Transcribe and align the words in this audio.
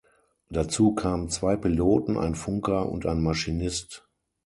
Dazu 0.49 0.95
kamen 0.95 1.29
zwei 1.29 1.55
Piloten, 1.55 2.17
ein 2.17 2.33
Funker 2.33 2.89
und 2.89 3.05
ein 3.05 3.21
Maschinist. 3.21 4.07